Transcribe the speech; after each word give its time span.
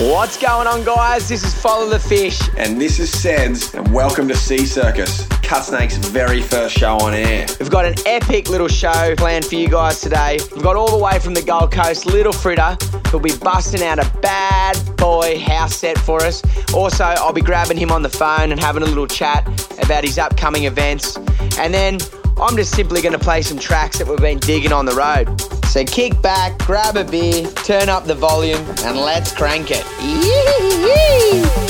What's 0.00 0.36
going 0.36 0.68
on, 0.68 0.84
guys? 0.84 1.28
This 1.28 1.42
is 1.42 1.60
Follow 1.60 1.88
the 1.88 1.98
Fish. 1.98 2.40
And 2.56 2.80
this 2.80 3.00
is 3.00 3.10
Seds, 3.10 3.74
and 3.74 3.92
welcome 3.92 4.28
to 4.28 4.36
Sea 4.36 4.64
Circus, 4.64 5.26
Cut 5.42 5.62
Snake's 5.62 5.96
very 5.96 6.40
first 6.40 6.76
show 6.76 6.96
on 6.98 7.14
air. 7.14 7.46
We've 7.58 7.70
got 7.70 7.84
an 7.84 7.94
epic 8.06 8.48
little 8.48 8.68
show 8.68 9.16
planned 9.16 9.46
for 9.46 9.56
you 9.56 9.68
guys 9.68 10.00
today. 10.00 10.38
We've 10.54 10.62
got 10.62 10.76
all 10.76 10.96
the 10.96 11.02
way 11.02 11.18
from 11.18 11.34
the 11.34 11.42
Gold 11.42 11.72
Coast, 11.72 12.06
Little 12.06 12.32
Fritter, 12.32 12.76
who'll 13.08 13.18
be 13.18 13.36
busting 13.38 13.82
out 13.82 13.98
a 13.98 14.08
bad 14.20 14.76
boy 14.96 15.40
house 15.40 15.74
set 15.74 15.98
for 15.98 16.22
us. 16.22 16.42
Also, 16.72 17.02
I'll 17.02 17.32
be 17.32 17.40
grabbing 17.40 17.76
him 17.76 17.90
on 17.90 18.02
the 18.02 18.08
phone 18.08 18.52
and 18.52 18.60
having 18.60 18.84
a 18.84 18.86
little 18.86 19.08
chat 19.08 19.44
about 19.82 20.04
his 20.04 20.18
upcoming 20.18 20.64
events. 20.64 21.16
And 21.58 21.74
then 21.74 21.98
I'm 22.40 22.56
just 22.56 22.74
simply 22.74 23.02
going 23.02 23.12
to 23.12 23.18
play 23.18 23.42
some 23.42 23.58
tracks 23.58 23.98
that 23.98 24.06
we've 24.06 24.18
been 24.18 24.38
digging 24.38 24.72
on 24.72 24.86
the 24.86 24.94
road. 24.94 25.40
So 25.66 25.84
kick 25.84 26.22
back, 26.22 26.56
grab 26.58 26.96
a 26.96 27.04
beer, 27.04 27.46
turn 27.64 27.88
up 27.88 28.04
the 28.04 28.14
volume, 28.14 28.64
and 28.84 28.96
let's 28.96 29.32
crank 29.32 29.70
it. 29.70 29.84
Yee-hee-hee. 30.00 31.67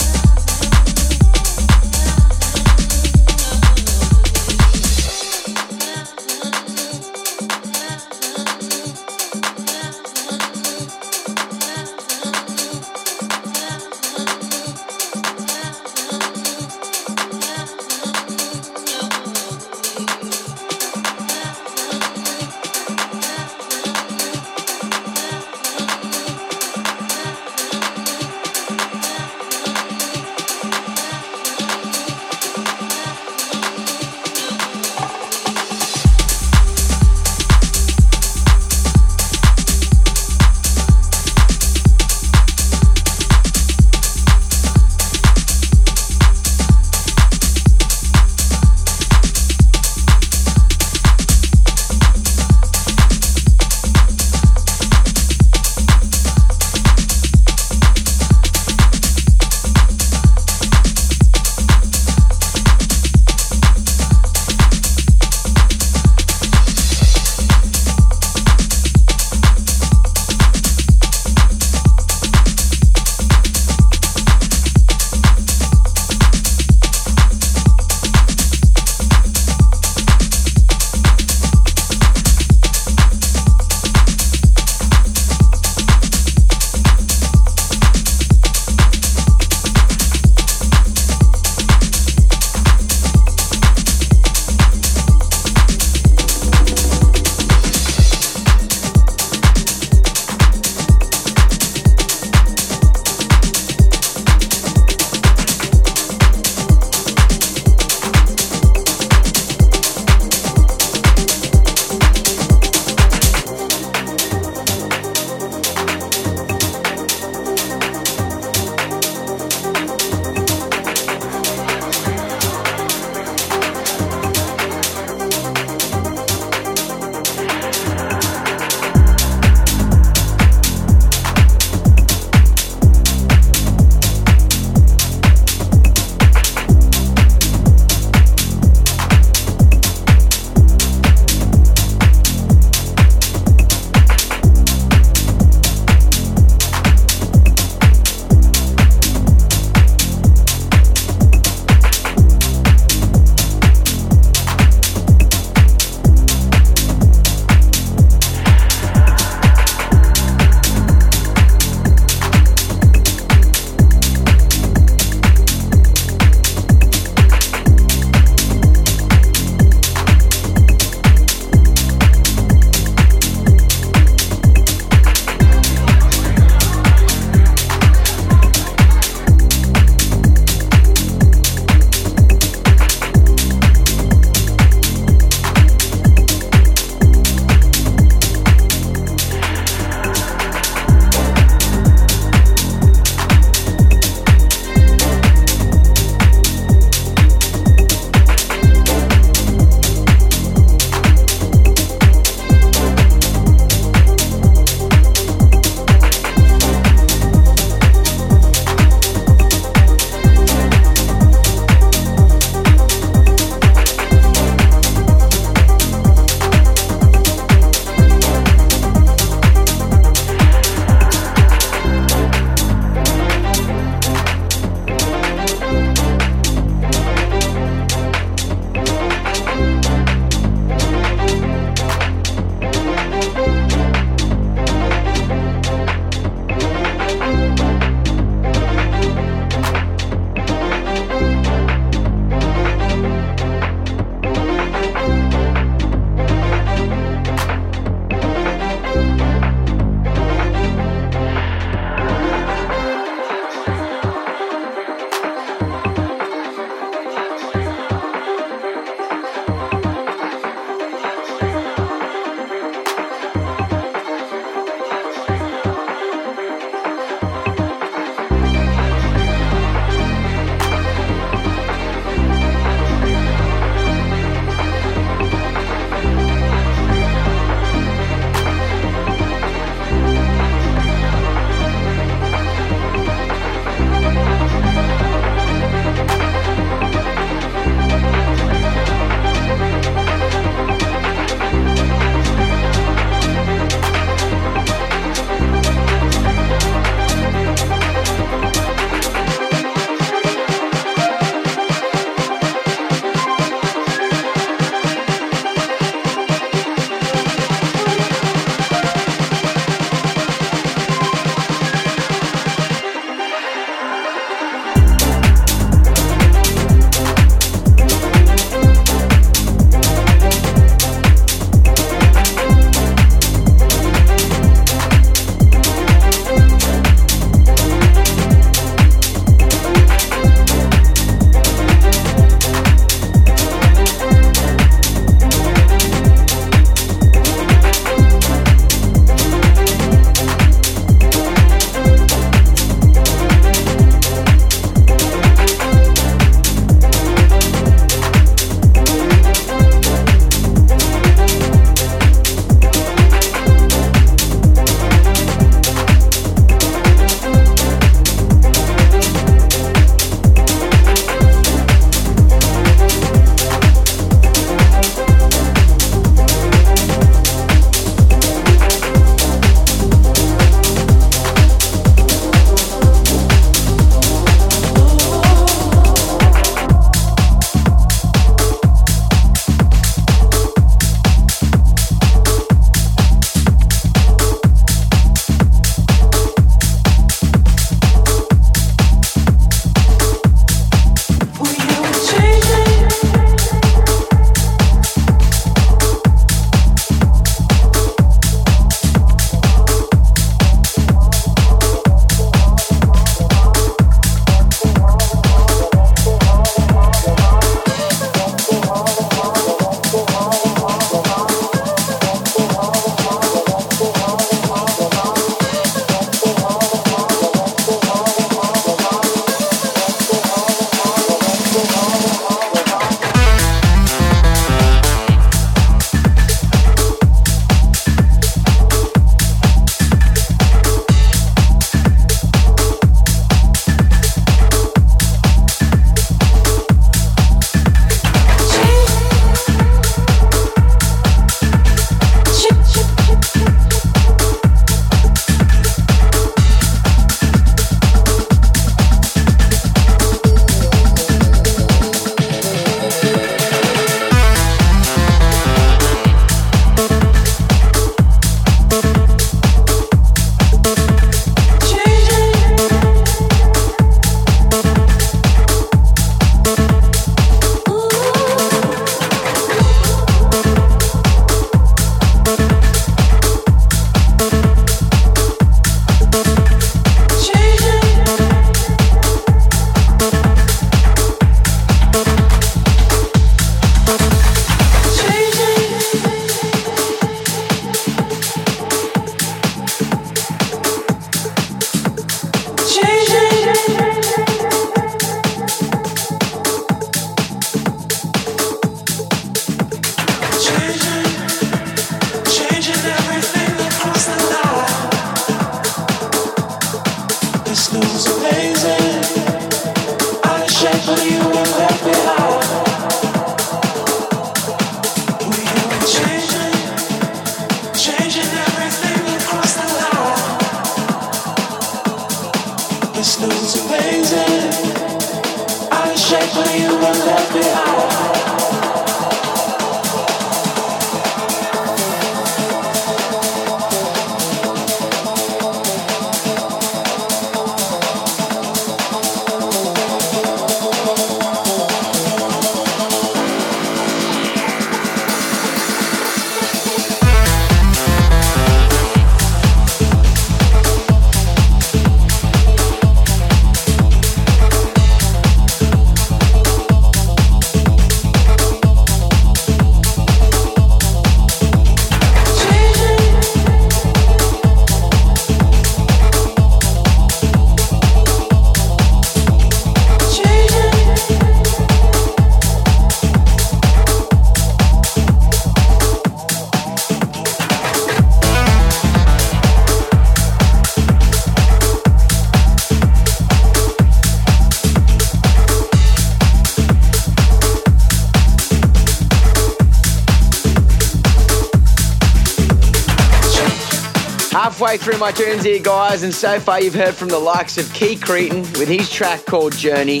Through 594.78 594.98
my 594.98 595.10
tunes 595.10 595.42
here, 595.42 595.58
guys, 595.58 596.02
and 596.02 596.14
so 596.14 596.38
far 596.38 596.60
you've 596.60 596.74
heard 596.74 596.94
from 596.94 597.08
the 597.08 597.18
likes 597.18 597.58
of 597.58 597.72
Key 597.72 597.96
Cretan 597.96 598.42
with 598.58 598.68
his 598.68 598.90
track 598.90 599.24
called 599.24 599.56
Journey, 599.56 600.00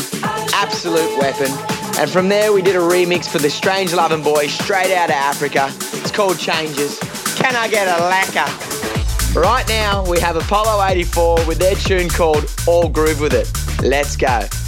Absolute 0.52 1.18
Weapon. 1.18 1.50
And 1.98 2.08
from 2.08 2.28
there, 2.28 2.52
we 2.52 2.62
did 2.62 2.76
a 2.76 2.78
remix 2.78 3.26
for 3.26 3.38
the 3.38 3.50
Strange 3.50 3.92
Loving 3.92 4.22
Boys 4.22 4.52
straight 4.52 4.94
out 4.94 5.08
of 5.08 5.16
Africa. 5.16 5.72
It's 5.98 6.10
called 6.10 6.38
Changes. 6.38 6.98
Can 7.36 7.56
I 7.56 7.68
get 7.68 7.88
a 7.88 8.02
lacquer? 8.04 9.38
Right 9.38 9.66
now, 9.68 10.04
we 10.08 10.20
have 10.20 10.36
Apollo 10.36 10.84
84 10.84 11.46
with 11.46 11.58
their 11.58 11.74
tune 11.74 12.08
called 12.08 12.44
All 12.68 12.88
Groove 12.88 13.20
With 13.20 13.32
It. 13.32 13.50
Let's 13.82 14.16
go. 14.16 14.59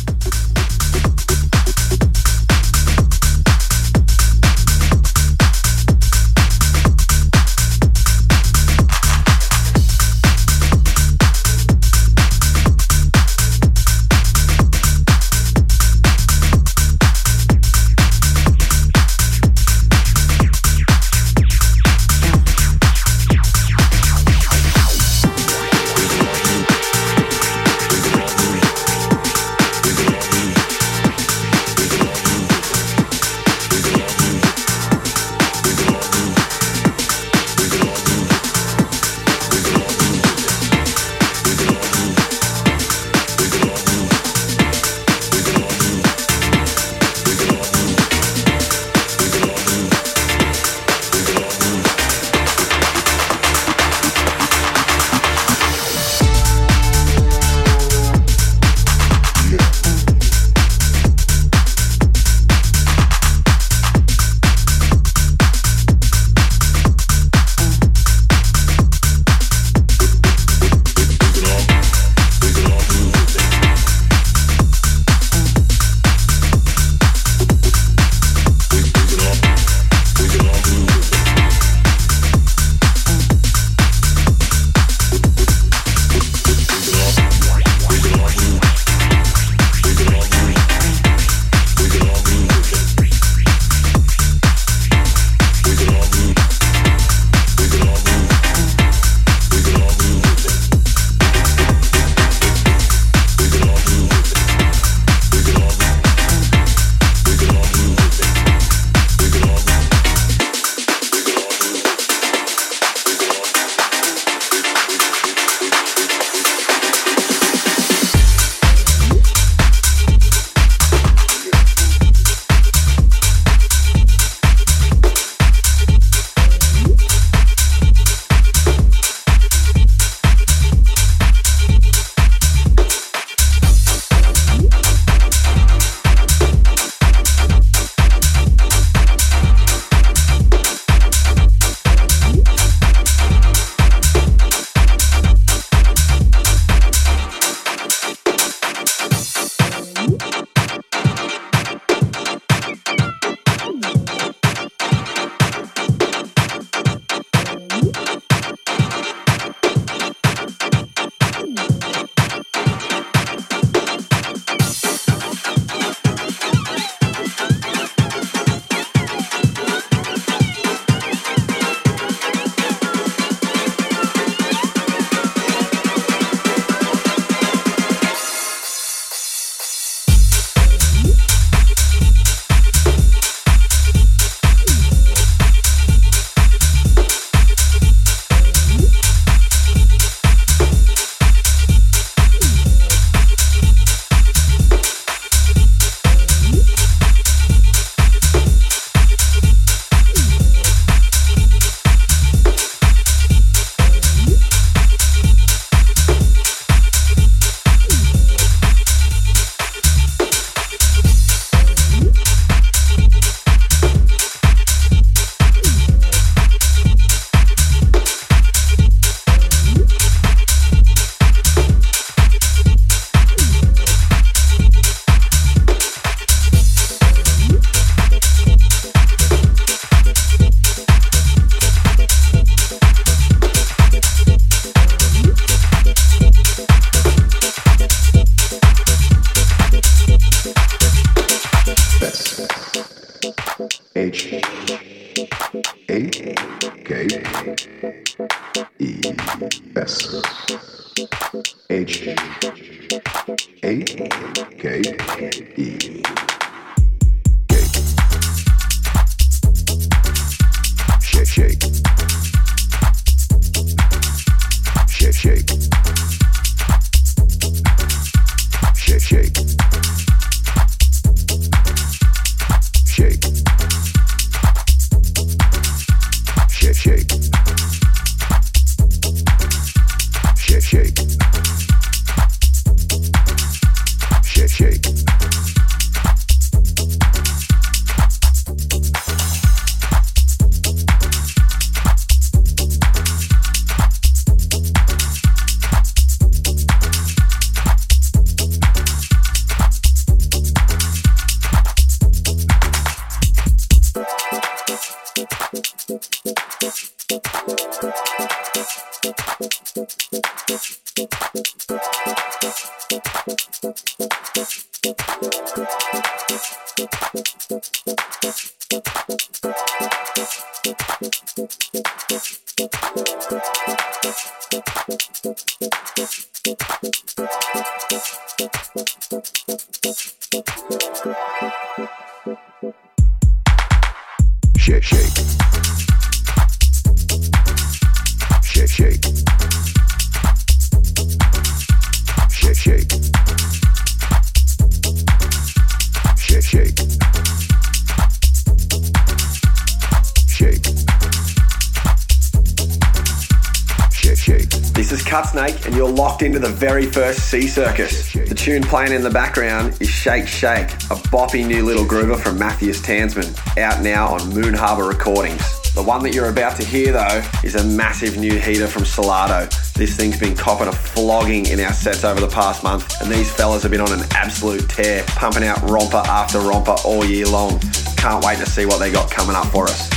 Very 356.83 357.13
first 357.13 357.31
Sea 357.31 357.47
Circus. 357.47 358.13
The 358.13 358.35
tune 358.35 358.61
playing 358.65 358.93
in 358.93 359.03
the 359.03 359.11
background 359.11 359.81
is 359.81 359.89
Shake 359.89 360.27
Shake, 360.27 360.69
a 360.91 360.99
boppy 361.13 361.47
new 361.47 361.65
little 361.65 361.85
groover 361.85 362.19
from 362.19 362.41
Matthias 362.41 362.81
Tanzmann, 362.81 363.39
out 363.57 363.83
now 363.83 364.09
on 364.09 364.29
Moon 364.31 364.53
Harbour 364.53 364.89
Recordings. 364.89 365.61
The 365.75 365.83
one 365.83 366.03
that 366.03 366.13
you're 366.13 366.29
about 366.29 366.57
to 366.57 366.65
hear, 366.65 366.93
though, 366.93 367.23
is 367.45 367.55
a 367.55 367.63
massive 367.63 368.17
new 368.17 368.37
heater 368.37 368.67
from 368.67 368.83
Solardo. 368.83 369.49
This 369.75 369.97
thing's 369.97 370.19
been 370.19 370.35
copping 370.35 370.67
a 370.67 370.73
flogging 370.73 371.47
in 371.47 371.61
our 371.61 371.73
sets 371.73 372.03
over 372.03 372.21
the 372.21 372.27
past 372.27 372.65
month, 372.65 373.01
and 373.01 373.09
these 373.09 373.31
fellas 373.31 373.63
have 373.63 373.71
been 373.71 373.81
on 373.81 373.93
an 373.93 374.05
absolute 374.11 374.69
tear, 374.69 375.05
pumping 375.07 375.45
out 375.45 375.63
romper 375.71 376.03
after 376.07 376.41
romper 376.41 376.75
all 376.85 377.05
year 377.05 377.27
long. 377.27 377.61
Can't 377.97 378.25
wait 378.25 378.39
to 378.39 378.47
see 378.47 378.67
what 378.67 378.79
they 378.79 378.91
got 378.91 379.09
coming 379.09 379.37
up 379.37 379.47
for 379.47 379.69
us. 379.69 379.92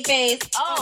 date 0.00 0.06
face. 0.06 0.38
Oh, 0.58 0.81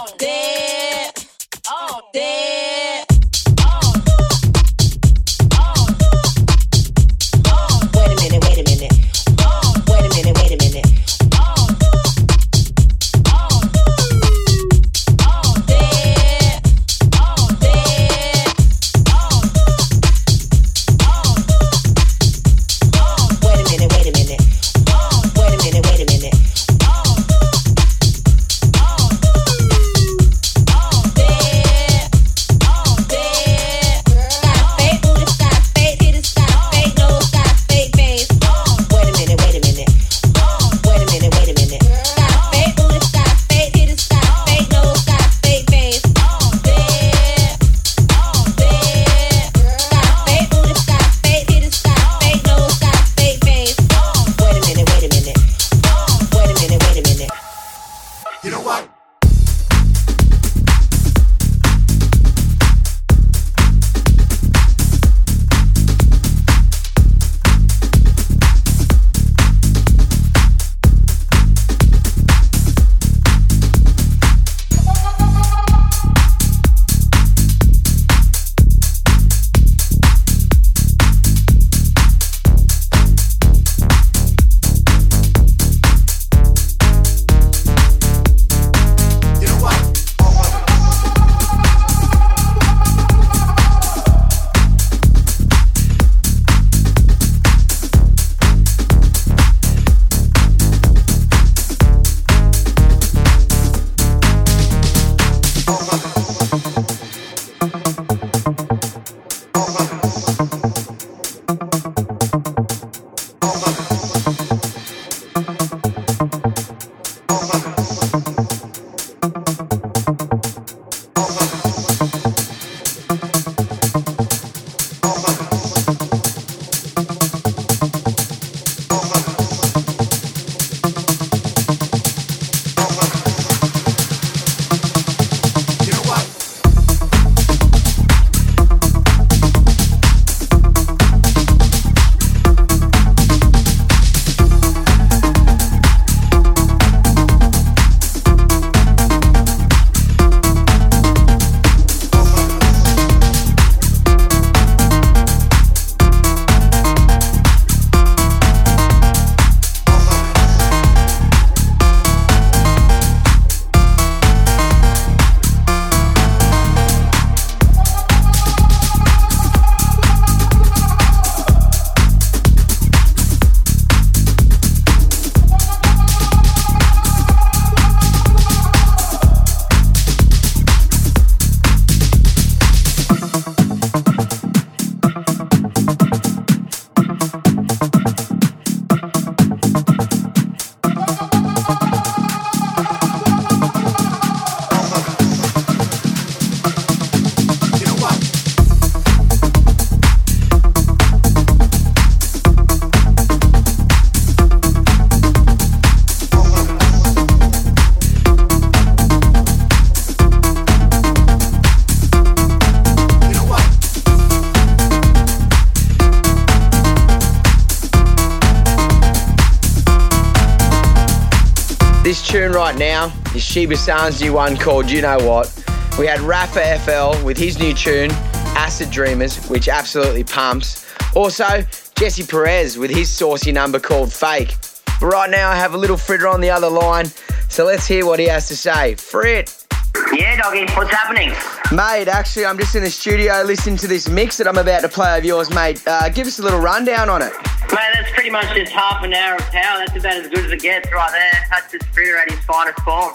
Sheba 223.51 223.77
San's 223.77 224.21
new 224.21 224.35
one 224.35 224.57
called 224.57 224.89
You 224.89 225.03
Know 225.03 225.19
What. 225.27 225.53
We 225.99 226.07
had 226.07 226.21
Rafa 226.21 226.79
FL 226.79 227.27
with 227.27 227.37
his 227.37 227.59
new 227.59 227.75
tune, 227.75 228.13
Acid 228.55 228.93
Dreamers, 228.93 229.45
which 229.49 229.69
absolutely 229.69 230.23
pumps. 230.23 230.87
Also, 231.17 231.65
Jesse 231.97 232.23
Perez 232.23 232.79
with 232.79 232.93
his 232.93 233.11
saucy 233.11 233.51
number 233.51 233.81
called 233.81 234.13
Fake. 234.13 234.55
But 235.01 235.07
right 235.07 235.29
now, 235.29 235.51
I 235.51 235.57
have 235.57 235.75
a 235.75 235.77
little 235.77 235.97
fritter 235.97 236.29
on 236.29 236.41
the 236.41 236.49
other 236.49 236.71
line, 236.71 237.07
so 237.49 237.65
let's 237.65 237.89
hear 237.89 238.07
what 238.07 238.21
he 238.21 238.27
has 238.27 238.47
to 238.47 238.57
say. 238.57 238.95
Frit! 238.95 239.67
Yeah, 240.13 240.41
doggy, 240.41 240.73
what's 240.75 240.93
happening? 240.93 241.31
Mate, 241.77 242.07
actually, 242.07 242.47
I'm 242.47 242.57
just 242.57 242.77
in 242.77 242.85
the 242.85 242.91
studio 242.91 243.43
listening 243.45 243.79
to 243.79 243.89
this 243.89 244.09
mix 244.09 244.37
that 244.37 244.47
I'm 244.47 244.59
about 244.59 244.83
to 244.83 244.89
play 244.89 245.19
of 245.19 245.25
yours, 245.25 245.53
mate. 245.53 245.83
Uh, 245.89 246.09
give 246.11 246.29
us 246.29 246.39
a 246.39 246.43
little 246.45 246.61
rundown 246.61 247.11
on 247.11 247.21
it. 247.21 247.33
Mate, 247.73 247.91
that's 247.95 248.13
pretty 248.13 248.31
much 248.31 248.47
just 248.55 248.71
half 248.71 249.03
an 249.03 249.13
hour 249.13 249.35
of 249.35 249.43
power. 249.51 249.85
That's 249.85 249.97
about 249.97 250.13
as 250.19 250.29
good 250.29 250.45
as 250.45 250.53
it 250.53 250.61
gets 250.61 250.93
right 250.93 251.11
there. 251.11 251.47
That's 251.51 251.73
just 251.73 251.87
Fritter 251.87 252.17
at 252.17 252.31
his 252.31 252.39
finest 252.45 252.79
form. 252.83 253.15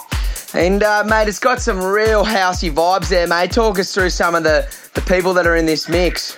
And, 0.56 0.82
uh, 0.82 1.04
mate, 1.04 1.28
it's 1.28 1.38
got 1.38 1.60
some 1.60 1.82
real 1.82 2.24
housey 2.24 2.72
vibes 2.72 3.10
there, 3.10 3.26
mate. 3.26 3.50
Talk 3.52 3.78
us 3.78 3.92
through 3.92 4.08
some 4.08 4.34
of 4.34 4.42
the, 4.42 4.66
the 4.94 5.02
people 5.02 5.34
that 5.34 5.46
are 5.46 5.54
in 5.54 5.66
this 5.66 5.86
mix. 5.86 6.34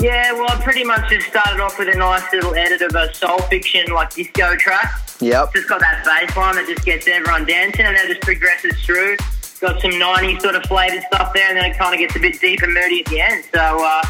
Yeah, 0.00 0.32
well, 0.34 0.46
I 0.48 0.62
pretty 0.62 0.84
much 0.84 1.10
just 1.10 1.26
started 1.26 1.60
off 1.60 1.80
with 1.80 1.88
a 1.88 1.98
nice 1.98 2.22
little 2.32 2.54
edit 2.54 2.80
of 2.80 2.94
a 2.94 3.12
soul 3.12 3.38
fiction, 3.50 3.92
like 3.92 4.14
disco 4.14 4.54
track. 4.54 5.00
Yep. 5.18 5.52
Just 5.52 5.68
got 5.68 5.80
that 5.80 6.04
bass 6.04 6.36
line 6.36 6.54
that 6.54 6.68
just 6.68 6.86
gets 6.86 7.08
everyone 7.08 7.44
dancing, 7.44 7.86
and 7.86 7.96
then 7.96 8.04
it 8.04 8.08
just 8.08 8.20
progresses 8.20 8.74
through. 8.84 9.16
Got 9.60 9.80
some 9.80 9.90
90s 9.90 10.40
sort 10.40 10.54
of 10.54 10.62
flavoured 10.66 11.02
stuff 11.12 11.34
there, 11.34 11.48
and 11.48 11.58
then 11.58 11.72
it 11.72 11.76
kind 11.76 11.92
of 11.92 11.98
gets 11.98 12.14
a 12.14 12.20
bit 12.20 12.40
deep 12.40 12.62
and 12.62 12.72
moody 12.72 13.00
at 13.00 13.06
the 13.06 13.20
end. 13.20 13.44
So 13.52 13.84
uh, 13.84 14.02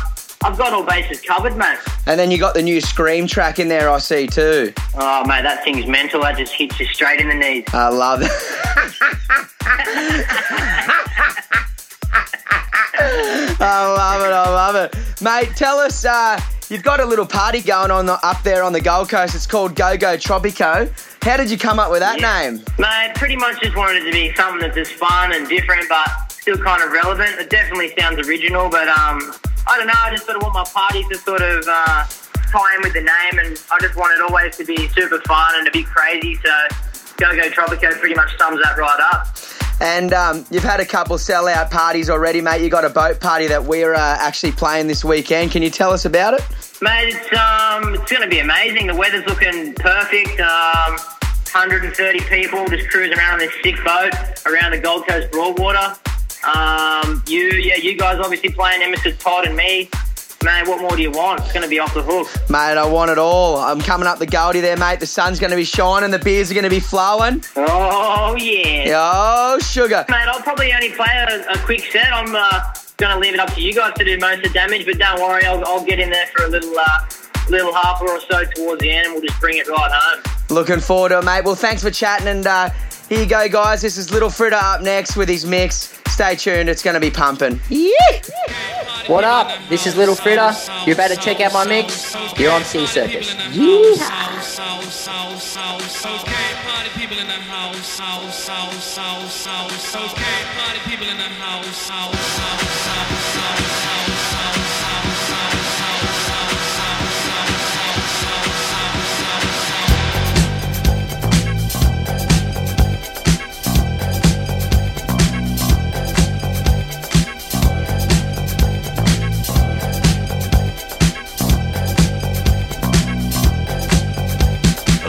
I've 0.45 0.57
got 0.57 0.73
all 0.73 0.85
bases 0.85 1.21
covered, 1.21 1.57
mate. 1.57 1.79
And 2.07 2.19
then 2.19 2.31
you 2.31 2.39
got 2.39 2.55
the 2.55 2.63
new 2.63 2.81
Scream 2.81 3.27
track 3.27 3.59
in 3.59 3.69
there, 3.69 3.91
I 3.91 3.99
see, 3.99 4.27
too. 4.27 4.73
Oh, 4.95 5.25
mate, 5.27 5.43
that 5.43 5.65
thing's 5.65 5.87
mental. 5.87 6.21
That 6.23 6.37
just 6.37 6.53
hits 6.53 6.79
you 6.79 6.87
straight 6.87 7.21
in 7.21 7.29
the 7.29 7.35
knees. 7.35 7.65
I 7.73 7.89
love 7.89 8.23
it. 8.23 8.31
I 13.61 13.95
love 13.97 14.23
it. 14.23 14.33
I 14.33 14.49
love 14.49 14.77
it, 14.77 15.23
mate. 15.23 15.55
Tell 15.57 15.79
us, 15.79 16.05
uh, 16.05 16.41
you've 16.69 16.83
got 16.83 17.01
a 17.01 17.05
little 17.05 17.27
party 17.27 17.61
going 17.61 17.91
on 17.91 18.07
the, 18.07 18.19
up 18.27 18.43
there 18.43 18.63
on 18.63 18.73
the 18.73 18.81
Gold 18.81 19.09
Coast. 19.09 19.35
It's 19.35 19.47
called 19.47 19.75
Go 19.75 19.97
Go 19.97 20.17
Tropico. 20.17 20.91
How 21.23 21.37
did 21.37 21.51
you 21.51 21.59
come 21.59 21.79
up 21.79 21.91
with 21.91 22.01
that 22.01 22.21
Yeah. 22.21 22.51
name? 22.51 22.65
Mate, 22.79 23.13
pretty 23.15 23.37
much 23.37 23.61
just 23.61 23.77
wanted 23.77 24.03
it 24.03 24.07
to 24.07 24.13
be 24.13 24.33
something 24.35 24.61
that's 24.61 24.75
just 24.77 24.93
fun 24.93 25.33
and 25.33 25.49
different, 25.49 25.89
but 25.89 26.33
still 26.33 26.59
kind 26.59 26.83
of 26.83 26.91
relevant. 26.93 27.39
It 27.39 27.51
definitely 27.51 27.93
sounds 27.99 28.27
original, 28.27 28.69
but 28.69 28.89
um, 28.89 29.33
I 29.69 29.77
don't 29.77 29.87
know. 29.87 29.93
I 29.97 30.11
just 30.11 30.25
sort 30.25 30.37
of 30.37 30.43
want 30.43 30.55
my 30.55 30.65
party 30.65 31.05
to 31.05 31.19
sort 31.19 31.43
of 31.43 31.65
uh, 31.69 32.07
tie 32.51 32.75
in 32.77 32.83
with 32.83 32.95
the 32.95 33.03
name, 33.03 33.39
and 33.39 33.63
I 33.71 33.79
just 33.81 33.97
want 33.97 34.19
it 34.19 34.23
always 34.23 34.57
to 34.57 34.65
be 34.65 34.89
super 34.89 35.21
fun 35.27 35.55
and 35.57 35.69
a 35.69 35.71
bit 35.71 35.87
crazy. 35.87 36.37
So, 36.37 36.51
Go 37.19 37.37
Go 37.37 37.49
Tropico 37.51 37.93
pretty 37.99 38.15
much 38.15 38.37
sums 38.39 38.63
that 38.63 38.79
right 38.79 39.01
up. 39.13 39.29
And 39.81 40.13
um, 40.13 40.45
you've 40.51 40.65
had 40.65 40.81
a 40.81 40.87
couple 40.87 41.17
sellout 41.19 41.71
parties 41.71 42.11
already, 42.11 42.41
mate. 42.41 42.63
You 42.63 42.71
got 42.71 42.85
a 42.85 42.91
boat 42.91 43.21
party 43.21 43.47
that 43.49 43.63
we're 43.63 43.95
uh, 43.95 44.17
actually 44.19 44.53
playing 44.53 44.89
this 44.89 45.05
weekend. 45.05 45.53
Can 45.53 45.63
you 45.63 45.71
tell 45.71 45.93
us 45.93 46.05
about 46.05 46.35
it? 46.35 46.41
Mate, 46.81 47.15
it's 47.15 47.33
um, 47.33 47.95
it's 47.95 48.11
going 48.11 48.23
to 48.23 48.29
be 48.29 48.39
amazing. 48.39 48.87
The 48.87 48.95
weather's 48.95 49.27
looking 49.27 49.75
perfect. 49.75 50.41
Um, 50.41 50.99
130 51.53 52.21
people 52.21 52.67
just 52.67 52.89
cruising 52.91 53.17
around 53.17 53.35
on 53.35 53.39
this 53.39 53.53
sick 53.63 53.77
boat 53.85 54.13
around 54.47 54.73
the 54.73 54.79
Gold 54.79 55.07
Coast 55.07 55.31
Broadwater. 55.31 55.97
Um, 56.55 57.23
you, 57.27 57.51
yeah, 57.51 57.77
you 57.77 57.97
guys 57.97 58.19
obviously 58.19 58.51
playing 58.51 58.83
Emerson 58.83 59.17
Todd 59.19 59.47
and 59.47 59.57
me. 59.57 59.91
Man, 60.45 60.69
what 60.69 60.81
more 60.81 60.95
do 60.95 61.03
you 61.03 61.11
want? 61.11 61.41
It's 61.41 61.53
going 61.53 61.65
to 61.65 61.69
be 61.69 61.81
off 61.81 61.93
the 61.95 62.03
hook. 62.03 62.29
Mate, 62.49 62.79
I 62.79 62.87
want 62.87 63.11
it 63.11 63.19
all. 63.19 63.57
I'm 63.59 63.81
coming 63.81 64.07
up 64.07 64.21
the 64.21 64.27
Goldie 64.27 64.61
there, 64.61 64.77
mate. 64.77 65.01
The 65.01 65.07
sun's 65.07 65.41
going 65.41 65.51
to 65.51 65.57
be 65.57 65.65
shining, 65.65 66.13
the 66.13 66.19
beers 66.21 66.49
are 66.51 66.55
going 66.55 66.63
to 66.63 66.71
be 66.71 66.79
flowing. 66.79 67.43
Oh 67.57 68.37
yeah. 68.39 68.93
Oh, 68.95 69.59
sugar. 69.59 70.05
Mate, 70.09 70.29
I'll 70.29 70.41
probably 70.41 70.73
only 70.73 70.93
play 70.93 71.27
a, 71.29 71.45
a 71.51 71.59
quick 71.59 71.91
set. 71.91 72.13
I'm 72.13 72.37
uh, 72.37 72.73
going 72.99 73.15
to 73.15 73.19
leave 73.19 73.35
it 73.35 73.41
up 73.41 73.53
to 73.55 73.61
you 73.61 73.75
guys 73.75 73.95
to 73.95 74.05
do 74.05 74.17
most 74.19 74.39
of 74.39 74.43
the 74.45 74.51
damage, 74.51 74.87
but 74.87 74.99
don't 74.99 75.21
worry, 75.21 75.45
I'll, 75.45 75.65
I'll 75.67 75.85
get 75.85 75.99
in 75.99 76.09
there 76.09 76.27
for 76.29 76.45
a 76.45 76.49
little, 76.49 76.79
uh, 76.79 77.01
little 77.51 77.75
half 77.75 78.01
or 78.01 78.21
so 78.21 78.45
towards 78.45 78.81
the 78.81 78.91
end, 78.91 79.07
and 79.07 79.15
we'll 79.15 79.23
just 79.23 79.41
bring 79.41 79.59
it 79.59 79.67
right 79.67 79.91
home. 79.93 80.23
Looking 80.51 80.79
forward 80.79 81.09
to 81.09 81.19
it, 81.19 81.25
mate. 81.25 81.45
Well, 81.45 81.57
thanks 81.57 81.83
for 81.83 81.91
chatting. 81.91 82.29
And 82.29 82.47
uh, 82.47 82.71
here 83.09 83.23
you 83.23 83.27
go, 83.27 83.49
guys. 83.49 83.83
This 83.83 83.99
is 83.99 84.13
Little 84.13 84.31
Fritter 84.31 84.55
up 84.57 84.83
next 84.83 85.17
with 85.17 85.29
his 85.29 85.45
mix. 85.45 85.99
Stay 86.19 86.35
tuned. 86.35 86.69
It's 86.69 86.83
going 86.83 86.95
to 86.95 87.01
be 87.01 87.13
pumping. 87.13 87.61
What 89.07 89.23
up? 89.23 89.57
This 89.69 89.87
is 89.87 89.97
Little 89.97 90.17
Fritter. 90.17 90.51
You 90.85 90.97
better 90.97 91.15
check 91.15 91.41
out 91.41 91.53
my 91.53 91.65
mix. 91.65 92.13
You're 92.37 92.51
on 92.51 92.65
Sea 92.65 92.87
Circus. 92.87 93.37
Party 93.37 93.79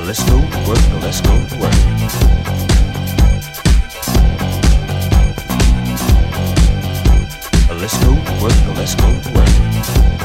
Let's 0.09 0.23
go 0.23 0.39
to 0.39 0.57
work. 0.67 1.03
Let's 1.03 1.21
go 1.21 1.45
to 1.45 1.55
work. 1.59 1.71
Let's 7.79 7.97
go 7.99 8.15
to 8.15 8.33
work. 8.41 8.75
Let's 8.75 8.95
go 8.95 9.21
to 9.21 9.29
work. 9.35 10.18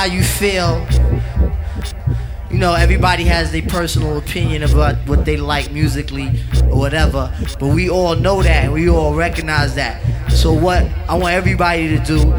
How 0.00 0.06
you 0.06 0.24
feel, 0.24 0.86
you 2.50 2.56
know, 2.56 2.72
everybody 2.72 3.22
has 3.24 3.52
their 3.52 3.60
personal 3.60 4.16
opinion 4.16 4.62
about 4.62 4.96
what 5.06 5.26
they 5.26 5.36
like 5.36 5.70
musically 5.72 6.40
or 6.70 6.78
whatever, 6.78 7.30
but 7.58 7.66
we 7.66 7.90
all 7.90 8.16
know 8.16 8.42
that 8.42 8.64
and 8.64 8.72
we 8.72 8.88
all 8.88 9.14
recognize 9.14 9.74
that. 9.74 10.00
So, 10.30 10.54
what 10.54 10.84
I 11.06 11.18
want 11.18 11.34
everybody 11.34 11.98
to 11.98 12.02
do 12.02 12.32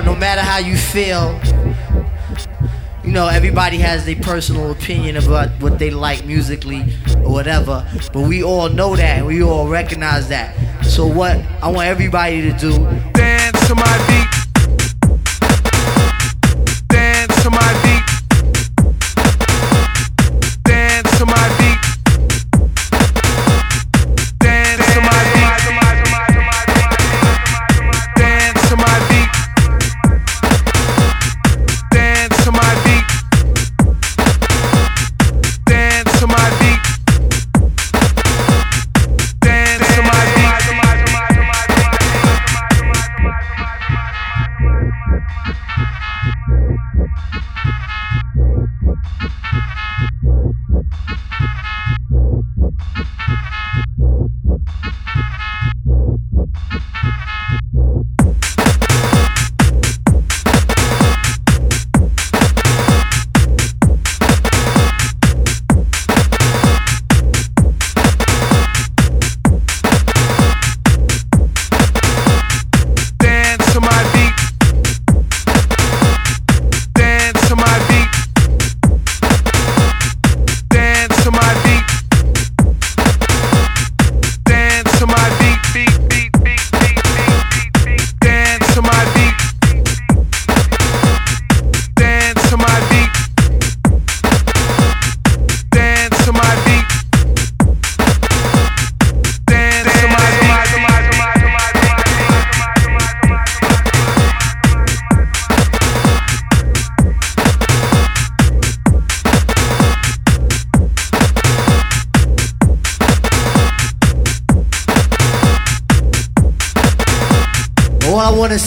no 0.00 0.14
matter 0.16 0.40
how 0.40 0.58
you 0.58 0.76
feel, 0.76 1.38
you 3.04 3.12
know, 3.12 3.28
everybody 3.28 3.78
has 3.78 4.04
their 4.04 4.16
personal 4.16 4.70
opinion 4.70 5.16
about 5.16 5.50
what 5.60 5.78
they 5.78 5.90
like 5.90 6.24
musically 6.24 6.82
or 7.18 7.30
whatever, 7.30 7.86
but 8.12 8.22
we 8.22 8.42
all 8.42 8.68
know 8.68 8.96
that 8.96 9.24
we 9.24 9.42
all 9.42 9.68
recognize 9.68 10.28
that. 10.28 10.56
So, 10.84 11.06
what 11.06 11.36
I 11.62 11.68
want 11.68 11.88
everybody 11.88 12.42
to 12.42 12.52
do 12.58 12.72
Dance 13.12 13.68
to 13.68 13.74
my 13.74 14.03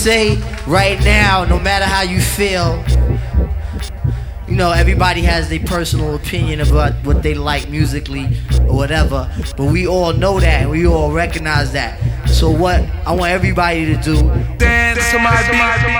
say 0.08 0.41
right 0.66 0.97
now, 1.01 1.43
no 1.43 1.60
matter 1.60 1.84
how 1.84 2.01
you 2.01 2.22
feel, 2.22 2.82
you 4.47 4.55
know, 4.55 4.72
everybody 4.72 5.22
has 5.24 5.49
their 5.49 5.60
personal 5.60 6.16
opinion 6.16 6.62
about 6.62 6.93
what 7.03 7.22
they 7.22 7.34
like 7.34 7.68
musically 7.68 8.26
or 8.70 8.78
whatever, 8.78 9.30
but 9.58 9.66
we 9.66 9.86
all 9.86 10.14
know 10.14 10.39
that 10.39 10.62
and 10.62 10.72
we 10.72 10.88
all 10.88 11.12
recognize 11.12 11.74
that. 11.74 11.99
So, 12.30 12.49
what 12.49 12.80
I 13.05 13.12
want 13.12 13.34
everybody 13.34 13.84
to 13.88 14.01
do 14.01 14.16
Dance 14.58 15.12
to 15.12 15.20
my 15.20 15.36
beat. 15.51 15.97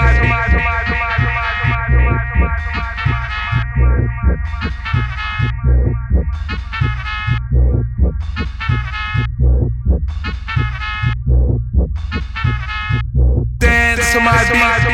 Tomorrow. 14.48 14.87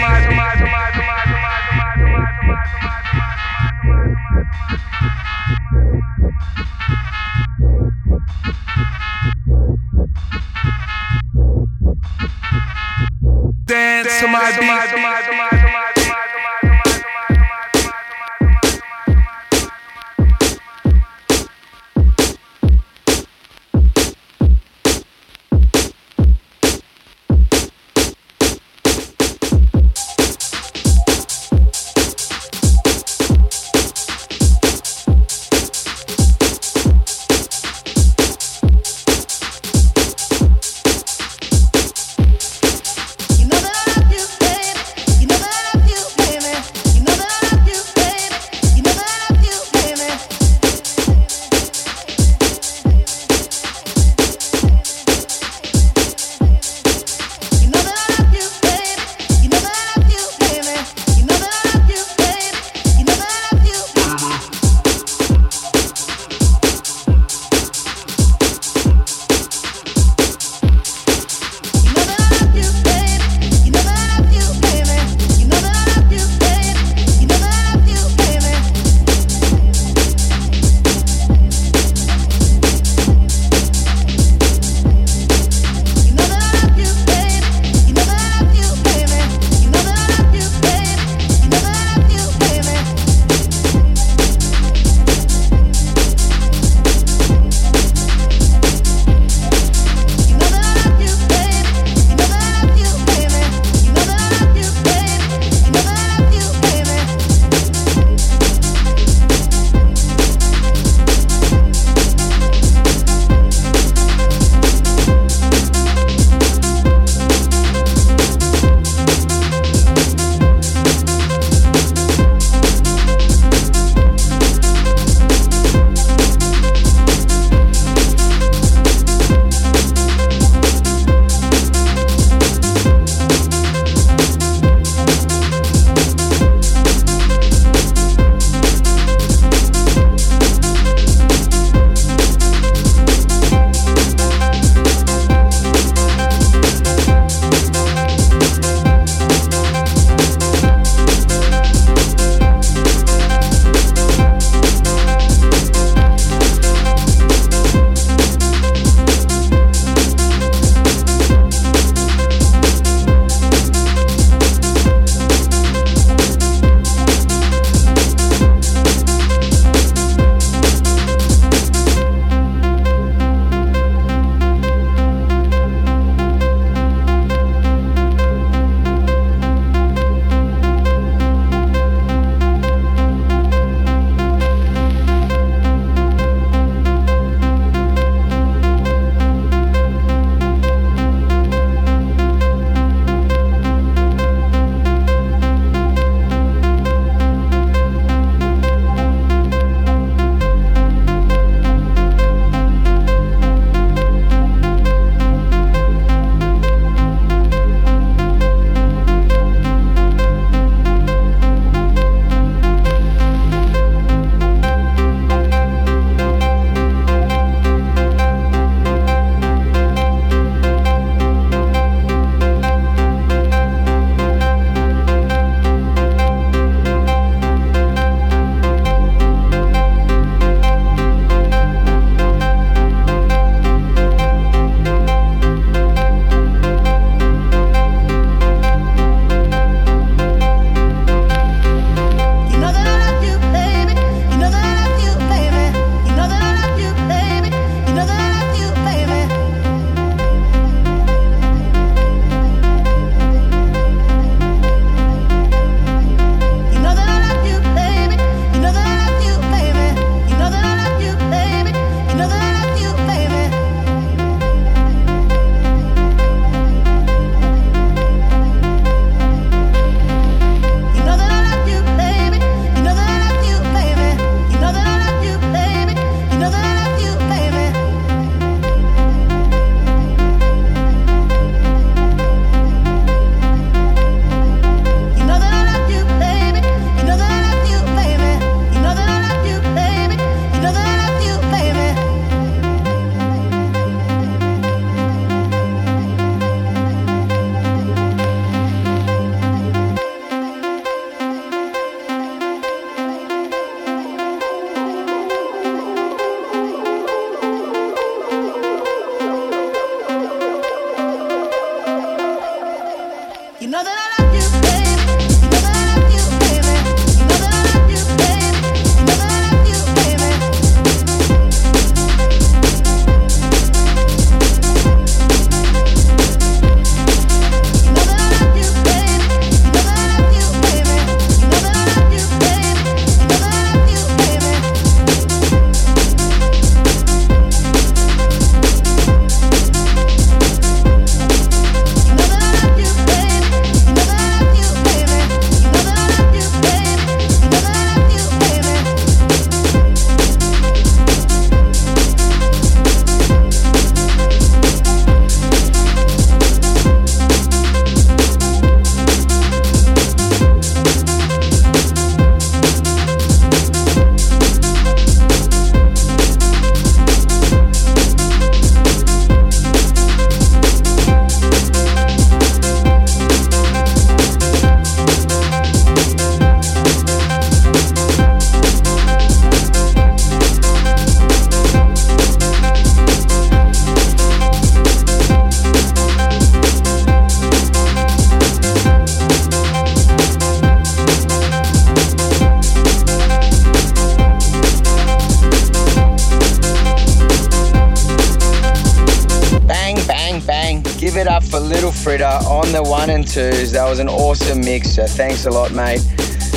A 405.46 405.52
lot, 405.52 405.72
mate. 405.72 406.02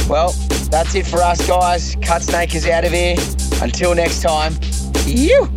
Well, 0.09 0.32
that's 0.70 0.95
it 0.95 1.07
for 1.07 1.22
us, 1.22 1.47
guys. 1.47 1.97
Cut 2.03 2.22
Snake 2.22 2.55
is 2.55 2.66
out 2.66 2.84
of 2.84 2.93
here. 2.93 3.16
Until 3.62 3.95
next 3.95 4.22
time, 4.22 4.55
you. 5.07 5.56